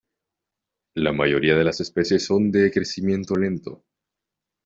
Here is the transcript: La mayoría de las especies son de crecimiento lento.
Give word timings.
La 0.95 1.11
mayoría 1.11 1.55
de 1.55 1.63
las 1.63 1.79
especies 1.79 2.25
son 2.25 2.49
de 2.49 2.71
crecimiento 2.71 3.35
lento. 3.35 3.83